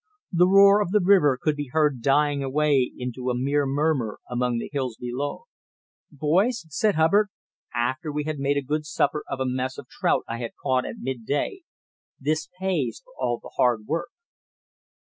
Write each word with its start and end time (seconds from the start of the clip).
The 0.31 0.47
roar 0.47 0.81
of 0.81 0.89
the 0.89 0.99
river 0.99 1.37
could 1.39 1.55
be 1.55 1.69
heard 1.73 2.01
dying 2.01 2.41
away 2.43 2.91
into 2.97 3.29
a 3.29 3.37
mere 3.37 3.67
murmur 3.67 4.17
among 4.27 4.57
the 4.57 4.71
hills 4.73 4.97
below. 4.99 5.43
"Boys," 6.11 6.65
said 6.69 6.95
Hubbard, 6.95 7.27
after 7.75 8.11
we 8.11 8.23
had 8.23 8.39
made 8.39 8.57
a 8.57 8.63
good 8.63 8.87
supper 8.87 9.23
of 9.29 9.39
a 9.39 9.45
mess 9.45 9.77
of 9.77 9.85
trout 9.87 10.23
I 10.27 10.39
had 10.39 10.55
caught 10.59 10.87
at 10.87 10.95
midday, 10.97 11.61
"this 12.19 12.49
pays 12.59 13.03
for 13.05 13.13
all 13.19 13.37
the 13.37 13.51
hard 13.57 13.85
work." 13.85 14.09